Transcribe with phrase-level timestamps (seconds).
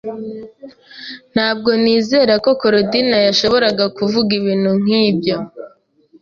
[1.33, 5.37] Ntabwo nizera ko Korodina yashoboraga kuvuga ibintu nkibyo.